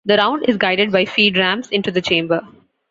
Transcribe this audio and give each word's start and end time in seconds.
The 0.03 0.17
round 0.17 0.49
is 0.49 0.57
guided 0.57 0.91
by 0.91 1.05
feed 1.05 1.37
ramps 1.37 1.67
into 1.69 1.91
the 1.91 2.01
chamber. 2.01 2.41